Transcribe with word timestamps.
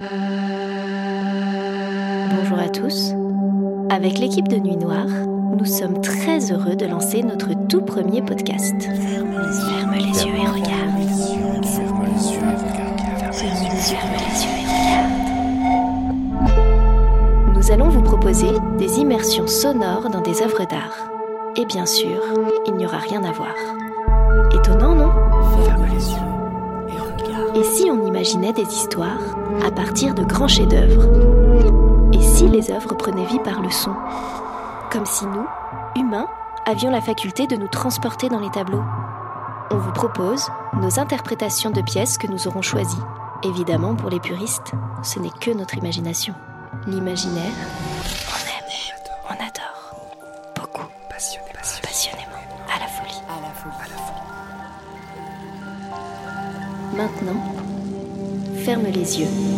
Bonjour 0.00 0.14
à 2.60 2.68
tous. 2.72 3.14
Avec 3.90 4.20
l'équipe 4.20 4.46
de 4.46 4.58
Nuit 4.58 4.76
Noire, 4.76 5.08
nous 5.56 5.64
sommes 5.64 6.00
très 6.00 6.52
heureux 6.52 6.76
de 6.76 6.86
lancer 6.86 7.24
notre 7.24 7.48
tout 7.66 7.80
premier 7.80 8.22
podcast. 8.22 8.80
Ferme 8.80 9.94
les 9.94 10.24
yeux, 10.24 10.36
et 10.36 10.46
regarde. 10.46 11.00
Ferme 11.64 12.04
les 12.04 12.30
yeux 12.30 12.38
et 12.38 12.54
regarde. 12.54 13.34
Ferme 13.34 13.58
les 13.74 13.90
yeux, 13.90 13.98
et 13.98 14.66
regarde. 16.46 17.56
Nous 17.56 17.72
allons 17.72 17.88
vous 17.88 18.02
proposer 18.02 18.52
des 18.78 19.00
immersions 19.00 19.48
sonores 19.48 20.10
dans 20.10 20.20
des 20.20 20.42
œuvres 20.42 20.64
d'art. 20.64 21.10
Et 21.56 21.66
bien 21.66 21.86
sûr, 21.86 22.22
il 22.68 22.74
n'y 22.74 22.86
aura 22.86 22.98
rien 22.98 23.24
à 23.24 23.32
voir. 23.32 23.56
Étonnant, 24.54 24.94
non? 24.94 25.10
Ferme 25.64 25.86
les 25.92 26.08
yeux 26.12 26.18
et 26.86 27.00
regarde. 27.00 27.56
Et 27.56 27.64
si 27.64 27.90
on 27.90 28.06
imaginait 28.06 28.52
des 28.52 28.62
histoires 28.62 29.34
de 30.06 30.22
grands 30.22 30.46
chefs-d'œuvre 30.46 31.08
Et 32.12 32.22
si 32.22 32.46
les 32.48 32.70
œuvres 32.70 32.94
prenaient 32.94 33.24
vie 33.24 33.40
par 33.40 33.60
le 33.60 33.70
son? 33.70 33.92
Comme 34.92 35.06
si 35.06 35.26
nous, 35.26 35.44
humains, 35.96 36.28
avions 36.66 36.90
la 36.90 37.00
faculté 37.00 37.48
de 37.48 37.56
nous 37.56 37.66
transporter 37.66 38.28
dans 38.28 38.38
les 38.38 38.50
tableaux. 38.50 38.84
On 39.72 39.76
vous 39.76 39.90
propose 39.92 40.48
nos 40.80 41.00
interprétations 41.00 41.70
de 41.70 41.82
pièces 41.82 42.16
que 42.16 42.28
nous 42.28 42.46
aurons 42.46 42.62
choisies. 42.62 43.02
Évidemment, 43.42 43.96
pour 43.96 44.08
les 44.08 44.20
puristes, 44.20 44.72
ce 45.02 45.18
n'est 45.18 45.30
que 45.40 45.50
notre 45.50 45.76
imagination. 45.76 46.34
L'imaginaire, 46.86 47.52
on 48.30 48.38
aime, 48.46 48.70
on 49.30 49.32
adore, 49.32 49.96
beaucoup, 50.54 50.86
Passionné, 51.10 51.48
passionné. 51.54 51.82
passionnément, 51.82 52.38
à 52.72 52.78
la 52.78 52.86
folie. 52.86 53.20
À 53.28 53.40
la 53.42 53.50
folie. 53.52 53.74
À 53.74 53.88
la 53.88 53.98
folie. 56.94 56.96
Maintenant, 56.96 57.42
ferme 58.64 58.84
les 58.84 59.20
yeux 59.20 59.57